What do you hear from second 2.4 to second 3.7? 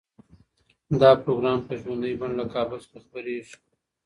له کابل څخه خپریږي.